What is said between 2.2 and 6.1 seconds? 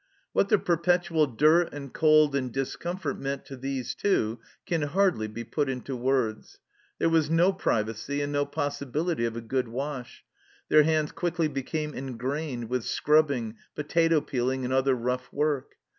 and discomfort meant to these Two can hardly be put into